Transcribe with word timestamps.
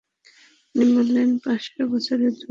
তিনি 0.75 0.91
বললেন, 0.97 1.29
পাঁচশ 1.37 1.65
বছরের 1.91 2.31
দূরত্ব। 2.31 2.39